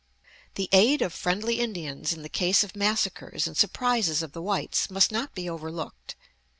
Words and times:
The 0.55 0.67
aid 0.71 1.03
of 1.03 1.13
friendly 1.13 1.59
Indians 1.59 2.11
in 2.11 2.23
the 2.23 2.27
case 2.27 2.63
of 2.63 2.75
massacres 2.75 3.45
and 3.45 3.55
surprises 3.55 4.23
of 4.23 4.31
the 4.31 4.41
whites 4.41 4.89
must 4.89 5.11
not 5.11 5.35
be 5.35 5.47
overlooked. 5.47 6.15